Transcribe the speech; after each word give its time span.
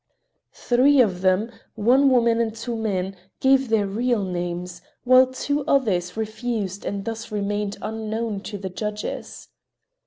Three 0.55 0.99
of 0.99 1.21
them, 1.21 1.51
one 1.75 2.09
woman 2.09 2.39
and 2.39 2.55
two 2.55 2.75
men, 2.75 3.15
gave 3.39 3.69
their 3.69 3.85
real 3.85 4.23
names, 4.23 4.81
while 5.03 5.27
two 5.27 5.63
others 5.67 6.17
refused 6.17 6.83
and 6.85 7.05
thus 7.05 7.31
remained 7.31 7.77
unknown 7.83 8.39
to 8.45 8.57
the 8.57 8.69
judges. 8.71 9.49